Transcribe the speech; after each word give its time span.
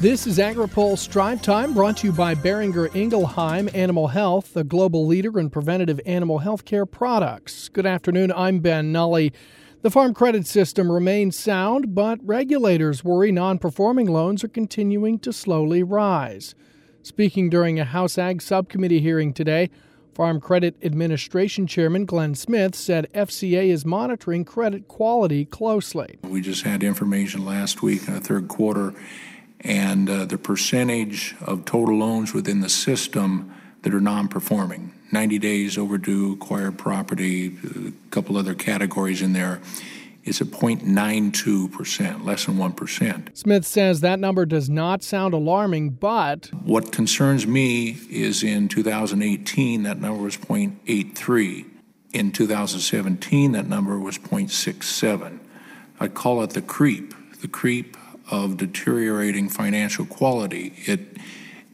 This 0.00 0.28
is 0.28 0.38
AgriPulse 0.38 1.10
Drive 1.10 1.42
Time 1.42 1.74
brought 1.74 1.96
to 1.96 2.06
you 2.06 2.12
by 2.12 2.36
Boehringer 2.36 2.88
Ingelheim 2.94 3.68
Animal 3.74 4.06
Health, 4.06 4.56
a 4.56 4.62
global 4.62 5.04
leader 5.04 5.40
in 5.40 5.50
preventative 5.50 6.00
animal 6.06 6.38
health 6.38 6.64
care 6.64 6.86
products. 6.86 7.68
Good 7.68 7.84
afternoon, 7.84 8.30
I'm 8.30 8.60
Ben 8.60 8.92
Nuelle. 8.92 9.30
The 9.82 9.90
farm 9.90 10.14
credit 10.14 10.46
system 10.46 10.92
remains 10.92 11.36
sound, 11.36 11.96
but 11.96 12.20
regulators 12.22 13.02
worry 13.02 13.32
non 13.32 13.58
performing 13.58 14.06
loans 14.06 14.44
are 14.44 14.48
continuing 14.48 15.18
to 15.18 15.32
slowly 15.32 15.82
rise. 15.82 16.54
Speaking 17.02 17.50
during 17.50 17.80
a 17.80 17.84
House 17.84 18.18
Ag 18.18 18.40
Subcommittee 18.40 19.00
hearing 19.00 19.34
today, 19.34 19.68
Farm 20.14 20.40
Credit 20.40 20.76
Administration 20.80 21.66
Chairman 21.66 22.04
Glenn 22.04 22.36
Smith 22.36 22.76
said 22.76 23.12
FCA 23.14 23.68
is 23.68 23.84
monitoring 23.84 24.44
credit 24.44 24.86
quality 24.86 25.44
closely. 25.44 26.18
We 26.22 26.40
just 26.40 26.62
had 26.62 26.84
information 26.84 27.44
last 27.44 27.82
week 27.82 28.06
in 28.06 28.14
the 28.14 28.20
third 28.20 28.46
quarter 28.46 28.94
and 29.60 30.08
uh, 30.08 30.24
the 30.24 30.38
percentage 30.38 31.34
of 31.40 31.64
total 31.64 31.98
loans 31.98 32.32
within 32.32 32.60
the 32.60 32.68
system 32.68 33.54
that 33.82 33.94
are 33.94 34.00
non-performing 34.00 34.92
90 35.12 35.38
days 35.38 35.78
overdue 35.78 36.32
acquired 36.34 36.78
property 36.78 37.56
a 37.74 37.92
couple 38.10 38.36
other 38.36 38.54
categories 38.54 39.22
in 39.22 39.32
there 39.32 39.60
is 40.24 40.40
at 40.42 40.48
0.92%, 40.48 42.24
less 42.24 42.44
than 42.44 42.56
1%. 42.56 43.36
Smith 43.36 43.66
says 43.66 44.00
that 44.00 44.18
number 44.18 44.44
does 44.44 44.68
not 44.68 45.02
sound 45.02 45.32
alarming, 45.32 45.90
but. 45.90 46.50
What 46.64 46.92
concerns 46.92 47.46
me 47.46 47.96
is 48.10 48.42
in 48.42 48.68
2018, 48.68 49.84
that 49.84 50.00
number 50.00 50.22
was 50.22 50.36
0.83. 50.36 51.64
In 52.12 52.32
2017, 52.32 53.52
that 53.52 53.66
number 53.66 53.98
was 53.98 54.18
0.67. 54.18 55.38
I 56.00 56.08
call 56.08 56.42
it 56.42 56.50
the 56.50 56.62
creep. 56.62 57.14
The 57.40 57.48
creep 57.48 57.96
of 58.30 58.56
deteriorating 58.56 59.48
financial 59.48 60.06
quality. 60.06 60.74
It, 60.86 61.16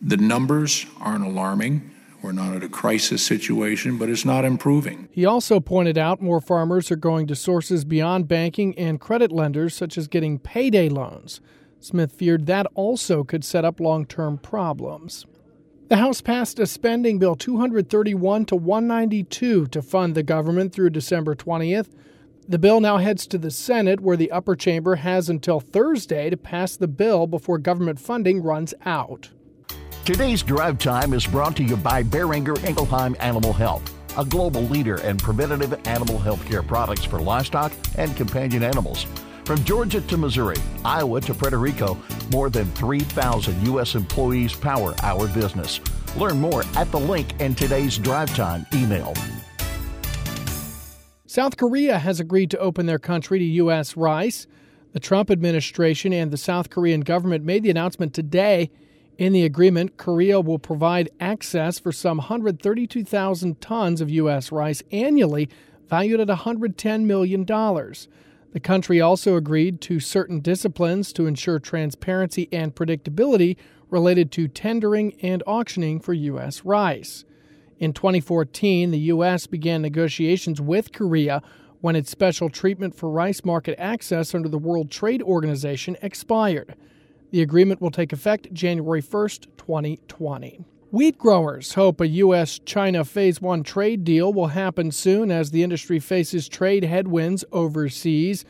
the 0.00 0.16
numbers 0.16 0.86
aren't 1.00 1.24
alarming. 1.24 1.90
We're 2.22 2.32
not 2.32 2.56
at 2.56 2.64
a 2.64 2.68
crisis 2.68 3.22
situation, 3.22 3.98
but 3.98 4.08
it's 4.08 4.24
not 4.24 4.44
improving. 4.44 5.08
He 5.12 5.26
also 5.26 5.60
pointed 5.60 5.98
out 5.98 6.22
more 6.22 6.40
farmers 6.40 6.90
are 6.90 6.96
going 6.96 7.26
to 7.26 7.36
sources 7.36 7.84
beyond 7.84 8.28
banking 8.28 8.76
and 8.78 8.98
credit 8.98 9.30
lenders, 9.30 9.74
such 9.74 9.98
as 9.98 10.08
getting 10.08 10.38
payday 10.38 10.88
loans. 10.88 11.40
Smith 11.80 12.12
feared 12.12 12.46
that 12.46 12.66
also 12.74 13.24
could 13.24 13.44
set 13.44 13.64
up 13.64 13.78
long 13.78 14.06
term 14.06 14.38
problems. 14.38 15.26
The 15.88 15.96
House 15.96 16.22
passed 16.22 16.58
a 16.58 16.66
spending 16.66 17.18
bill 17.18 17.36
231 17.36 18.46
to 18.46 18.56
192 18.56 19.66
to 19.66 19.82
fund 19.82 20.14
the 20.14 20.22
government 20.22 20.72
through 20.72 20.90
December 20.90 21.34
20th. 21.34 21.88
The 22.46 22.58
bill 22.58 22.80
now 22.80 22.98
heads 22.98 23.26
to 23.28 23.38
the 23.38 23.50
Senate, 23.50 24.00
where 24.00 24.18
the 24.18 24.30
upper 24.30 24.54
chamber 24.54 24.96
has 24.96 25.30
until 25.30 25.60
Thursday 25.60 26.28
to 26.28 26.36
pass 26.36 26.76
the 26.76 26.86
bill 26.86 27.26
before 27.26 27.56
government 27.56 27.98
funding 27.98 28.42
runs 28.42 28.74
out. 28.84 29.30
Today's 30.04 30.42
drive 30.42 30.78
time 30.78 31.14
is 31.14 31.26
brought 31.26 31.56
to 31.56 31.62
you 31.62 31.76
by 31.78 32.02
Boehringer 32.02 32.58
Ingelheim 32.58 33.16
Animal 33.18 33.54
Health, 33.54 33.90
a 34.18 34.26
global 34.26 34.60
leader 34.60 35.00
in 35.00 35.16
preventative 35.16 35.80
animal 35.86 36.18
health 36.18 36.44
care 36.44 36.62
products 36.62 37.02
for 37.02 37.18
livestock 37.18 37.72
and 37.96 38.14
companion 38.14 38.62
animals. 38.62 39.06
From 39.46 39.64
Georgia 39.64 40.02
to 40.02 40.16
Missouri, 40.18 40.58
Iowa 40.84 41.22
to 41.22 41.32
Puerto 41.32 41.56
Rico, 41.56 41.96
more 42.30 42.50
than 42.50 42.66
3,000 42.72 43.66
U.S. 43.68 43.94
employees 43.94 44.54
power 44.54 44.94
our 45.02 45.28
business. 45.28 45.80
Learn 46.18 46.42
more 46.42 46.62
at 46.76 46.90
the 46.90 47.00
link 47.00 47.40
in 47.40 47.54
today's 47.54 47.96
drive 47.96 48.34
time 48.36 48.66
email. 48.74 49.14
South 51.34 51.56
Korea 51.56 51.98
has 51.98 52.20
agreed 52.20 52.48
to 52.52 52.58
open 52.60 52.86
their 52.86 53.00
country 53.00 53.40
to 53.40 53.44
U.S. 53.44 53.96
rice. 53.96 54.46
The 54.92 55.00
Trump 55.00 55.32
administration 55.32 56.12
and 56.12 56.30
the 56.30 56.36
South 56.36 56.70
Korean 56.70 57.00
government 57.00 57.44
made 57.44 57.64
the 57.64 57.70
announcement 57.70 58.14
today. 58.14 58.70
In 59.18 59.32
the 59.32 59.42
agreement, 59.44 59.96
Korea 59.96 60.40
will 60.40 60.60
provide 60.60 61.10
access 61.18 61.80
for 61.80 61.90
some 61.90 62.18
132,000 62.18 63.60
tons 63.60 64.00
of 64.00 64.10
U.S. 64.10 64.52
rice 64.52 64.80
annually, 64.92 65.48
valued 65.88 66.20
at 66.20 66.28
$110 66.28 67.02
million. 67.02 67.44
The 67.44 68.60
country 68.62 69.00
also 69.00 69.34
agreed 69.34 69.80
to 69.80 69.98
certain 69.98 70.38
disciplines 70.38 71.12
to 71.14 71.26
ensure 71.26 71.58
transparency 71.58 72.48
and 72.52 72.76
predictability 72.76 73.56
related 73.90 74.30
to 74.30 74.46
tendering 74.46 75.16
and 75.20 75.42
auctioning 75.48 75.98
for 75.98 76.12
U.S. 76.12 76.64
rice. 76.64 77.24
In 77.78 77.92
2014, 77.92 78.90
the 78.90 78.98
U.S. 78.98 79.46
began 79.46 79.82
negotiations 79.82 80.60
with 80.60 80.92
Korea 80.92 81.42
when 81.80 81.96
its 81.96 82.10
special 82.10 82.48
treatment 82.48 82.94
for 82.94 83.10
rice 83.10 83.44
market 83.44 83.78
access 83.78 84.34
under 84.34 84.48
the 84.48 84.58
World 84.58 84.90
Trade 84.90 85.22
Organization 85.22 85.96
expired. 86.00 86.76
The 87.30 87.42
agreement 87.42 87.80
will 87.80 87.90
take 87.90 88.12
effect 88.12 88.52
January 88.52 89.00
1, 89.00 89.28
2020. 89.56 90.64
Wheat 90.92 91.18
growers 91.18 91.74
hope 91.74 92.00
a 92.00 92.06
U.S. 92.06 92.60
China 92.64 93.04
Phase 93.04 93.42
1 93.42 93.64
trade 93.64 94.04
deal 94.04 94.32
will 94.32 94.46
happen 94.46 94.92
soon 94.92 95.32
as 95.32 95.50
the 95.50 95.64
industry 95.64 95.98
faces 95.98 96.48
trade 96.48 96.84
headwinds 96.84 97.44
overseas. 97.50 98.44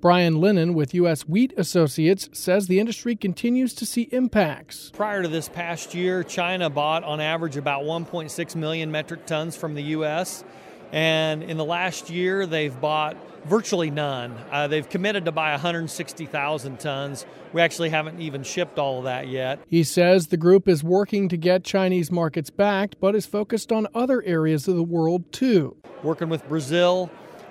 Brian 0.00 0.40
Lennon 0.40 0.72
with 0.72 0.94
U.S. 0.94 1.28
Wheat 1.28 1.52
Associates 1.58 2.30
says 2.32 2.68
the 2.68 2.80
industry 2.80 3.14
continues 3.14 3.74
to 3.74 3.84
see 3.84 4.02
impacts. 4.12 4.90
Prior 4.94 5.22
to 5.22 5.28
this 5.28 5.50
past 5.50 5.94
year, 5.94 6.24
China 6.24 6.70
bought 6.70 7.04
on 7.04 7.20
average 7.20 7.58
about 7.58 7.82
1.6 7.82 8.56
million 8.56 8.90
metric 8.90 9.26
tons 9.26 9.56
from 9.56 9.74
the 9.74 9.82
U.S. 9.82 10.42
And 10.90 11.42
in 11.42 11.58
the 11.58 11.66
last 11.66 12.08
year, 12.08 12.46
they've 12.46 12.80
bought 12.80 13.14
virtually 13.44 13.90
none. 13.90 14.34
Uh, 14.50 14.68
they've 14.68 14.88
committed 14.88 15.26
to 15.26 15.32
buy 15.32 15.50
160,000 15.50 16.80
tons. 16.80 17.26
We 17.52 17.60
actually 17.60 17.90
haven't 17.90 18.20
even 18.22 18.42
shipped 18.42 18.78
all 18.78 18.98
of 18.98 19.04
that 19.04 19.28
yet. 19.28 19.60
He 19.66 19.84
says 19.84 20.28
the 20.28 20.38
group 20.38 20.66
is 20.66 20.82
working 20.82 21.28
to 21.28 21.36
get 21.36 21.62
Chinese 21.62 22.10
markets 22.10 22.48
backed, 22.48 22.96
but 23.00 23.14
is 23.14 23.26
focused 23.26 23.70
on 23.70 23.86
other 23.94 24.22
areas 24.22 24.66
of 24.66 24.76
the 24.76 24.82
world 24.82 25.30
too. 25.30 25.76
Working 26.02 26.30
with 26.30 26.48
Brazil. 26.48 27.10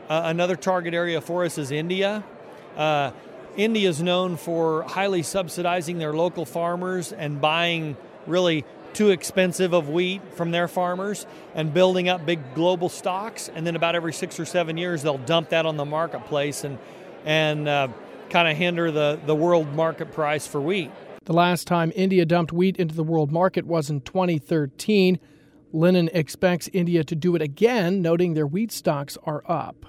Uh, 0.09 0.23
another 0.25 0.55
target 0.55 0.95
area 0.95 1.21
for 1.21 1.45
us 1.45 1.59
is 1.59 1.69
India. 1.69 2.23
Uh, 2.75 3.11
India 3.57 3.89
is 3.89 4.01
known 4.01 4.37
for 4.37 4.83
highly 4.83 5.23
subsidizing 5.23 5.97
their 5.97 6.13
local 6.13 6.45
farmers 6.45 7.11
and 7.11 7.41
buying 7.41 7.97
really 8.25 8.63
too 8.93 9.09
expensive 9.09 9.73
of 9.73 9.89
wheat 9.89 10.21
from 10.33 10.51
their 10.51 10.67
farmers 10.67 11.25
and 11.55 11.73
building 11.73 12.09
up 12.09 12.25
big 12.25 12.39
global 12.55 12.89
stocks. 12.89 13.49
And 13.53 13.65
then 13.65 13.75
about 13.75 13.95
every 13.95 14.13
six 14.13 14.39
or 14.39 14.45
seven 14.45 14.77
years, 14.77 15.03
they'll 15.03 15.17
dump 15.17 15.49
that 15.49 15.65
on 15.65 15.77
the 15.77 15.85
marketplace 15.85 16.63
and 16.63 16.77
and 17.25 17.67
uh, 17.67 17.89
kind 18.29 18.47
of 18.47 18.55
hinder 18.55 18.91
the, 18.91 19.19
the 19.25 19.35
world 19.35 19.73
market 19.75 20.11
price 20.11 20.47
for 20.47 20.61
wheat. 20.61 20.91
The 21.25 21.33
last 21.33 21.67
time 21.67 21.91
India 21.95 22.25
dumped 22.25 22.51
wheat 22.51 22.77
into 22.77 22.95
the 22.95 23.03
world 23.03 23.31
market 23.31 23.65
was 23.65 23.89
in 23.89 24.01
2013. 24.01 25.19
Lennon 25.71 26.09
expects 26.13 26.69
India 26.73 27.03
to 27.03 27.15
do 27.15 27.35
it 27.35 27.41
again, 27.41 28.01
noting 28.01 28.33
their 28.33 28.47
wheat 28.47 28.71
stocks 28.71 29.17
are 29.25 29.43
up. 29.47 29.85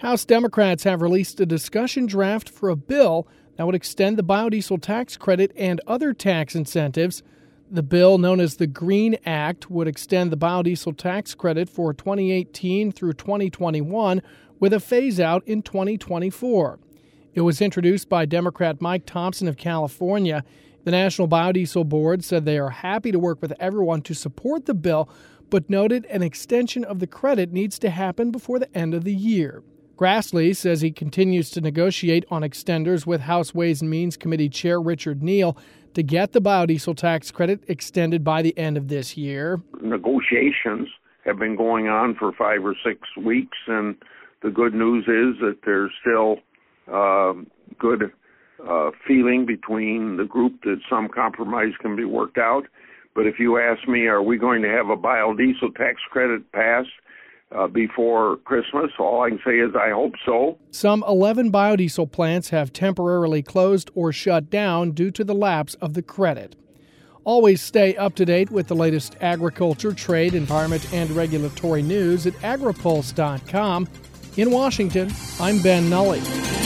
House 0.00 0.26
Democrats 0.26 0.84
have 0.84 1.00
released 1.00 1.40
a 1.40 1.46
discussion 1.46 2.04
draft 2.04 2.50
for 2.50 2.68
a 2.68 2.76
bill 2.76 3.26
that 3.56 3.64
would 3.64 3.74
extend 3.74 4.18
the 4.18 4.22
biodiesel 4.22 4.82
tax 4.82 5.16
credit 5.16 5.52
and 5.56 5.80
other 5.86 6.12
tax 6.12 6.54
incentives. 6.54 7.22
The 7.70 7.82
bill, 7.82 8.18
known 8.18 8.38
as 8.38 8.56
the 8.56 8.66
Green 8.66 9.16
Act, 9.24 9.70
would 9.70 9.88
extend 9.88 10.30
the 10.30 10.36
biodiesel 10.36 10.98
tax 10.98 11.34
credit 11.34 11.70
for 11.70 11.94
2018 11.94 12.92
through 12.92 13.14
2021 13.14 14.20
with 14.60 14.74
a 14.74 14.80
phase 14.80 15.18
out 15.18 15.42
in 15.48 15.62
2024. 15.62 16.78
It 17.32 17.40
was 17.40 17.62
introduced 17.62 18.10
by 18.10 18.26
Democrat 18.26 18.82
Mike 18.82 19.06
Thompson 19.06 19.48
of 19.48 19.56
California. 19.56 20.44
The 20.84 20.90
National 20.90 21.26
Biodiesel 21.26 21.88
Board 21.88 22.22
said 22.22 22.44
they 22.44 22.58
are 22.58 22.68
happy 22.68 23.12
to 23.12 23.18
work 23.18 23.40
with 23.40 23.54
everyone 23.58 24.02
to 24.02 24.14
support 24.14 24.66
the 24.66 24.74
bill, 24.74 25.08
but 25.48 25.70
noted 25.70 26.04
an 26.06 26.22
extension 26.22 26.84
of 26.84 26.98
the 26.98 27.06
credit 27.06 27.50
needs 27.50 27.78
to 27.78 27.88
happen 27.88 28.30
before 28.30 28.58
the 28.58 28.76
end 28.76 28.92
of 28.92 29.04
the 29.04 29.14
year. 29.14 29.62
Grassley 29.96 30.54
says 30.54 30.82
he 30.82 30.90
continues 30.90 31.48
to 31.50 31.60
negotiate 31.62 32.26
on 32.30 32.42
extenders 32.42 33.06
with 33.06 33.22
House 33.22 33.54
Ways 33.54 33.80
and 33.80 33.90
Means 33.90 34.16
Committee 34.16 34.50
Chair 34.50 34.78
Richard 34.78 35.22
Neal 35.22 35.56
to 35.94 36.02
get 36.02 36.32
the 36.32 36.40
biodiesel 36.40 36.94
tax 36.94 37.30
credit 37.30 37.62
extended 37.68 38.22
by 38.22 38.42
the 38.42 38.56
end 38.58 38.76
of 38.76 38.88
this 38.88 39.16
year. 39.16 39.62
Negotiations 39.80 40.88
have 41.24 41.38
been 41.38 41.56
going 41.56 41.88
on 41.88 42.14
for 42.14 42.32
five 42.32 42.62
or 42.64 42.76
six 42.84 43.00
weeks, 43.16 43.56
and 43.66 43.96
the 44.42 44.50
good 44.50 44.74
news 44.74 45.04
is 45.04 45.40
that 45.40 45.60
there's 45.64 45.90
still 46.02 46.36
uh, 46.92 47.32
good 47.78 48.12
uh, 48.68 48.90
feeling 49.08 49.46
between 49.46 50.18
the 50.18 50.24
group 50.24 50.62
that 50.64 50.80
some 50.90 51.08
compromise 51.08 51.72
can 51.80 51.96
be 51.96 52.04
worked 52.04 52.36
out. 52.36 52.64
But 53.14 53.26
if 53.26 53.38
you 53.38 53.58
ask 53.58 53.88
me, 53.88 54.06
are 54.08 54.22
we 54.22 54.36
going 54.36 54.60
to 54.60 54.68
have 54.68 54.90
a 54.90 54.96
biodiesel 54.96 55.74
tax 55.74 56.02
credit 56.10 56.52
passed? 56.52 56.90
Uh, 57.54 57.66
before 57.66 58.36
Christmas. 58.38 58.90
All 58.98 59.22
I 59.22 59.30
can 59.30 59.40
say 59.44 59.58
is 59.58 59.74
I 59.74 59.90
hope 59.90 60.14
so. 60.24 60.58
Some 60.70 61.04
11 61.06 61.52
biodiesel 61.52 62.10
plants 62.10 62.50
have 62.50 62.72
temporarily 62.72 63.42
closed 63.42 63.90
or 63.94 64.12
shut 64.12 64.50
down 64.50 64.92
due 64.92 65.10
to 65.12 65.24
the 65.24 65.34
lapse 65.34 65.74
of 65.74 65.94
the 65.94 66.02
credit. 66.02 66.56
Always 67.24 67.60
stay 67.60 67.96
up 67.96 68.14
to 68.16 68.24
date 68.24 68.50
with 68.50 68.68
the 68.68 68.76
latest 68.76 69.16
agriculture, 69.20 69.92
trade, 69.92 70.34
environment, 70.34 70.92
and 70.92 71.10
regulatory 71.10 71.82
news 71.82 72.24
at 72.26 72.34
agripulse.com. 72.34 73.88
In 74.36 74.50
Washington, 74.50 75.12
I'm 75.40 75.60
Ben 75.60 75.90
Nuelle. 75.90 76.65